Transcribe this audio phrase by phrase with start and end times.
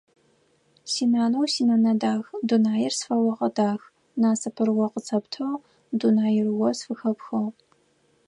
[0.93, 3.81] Синанэу синэнэ дах, дунаир сфэогъэдах,
[4.21, 5.55] насыпыр о къысэптыгъ,
[5.99, 7.49] дунаир о сфыхэпхыгъ.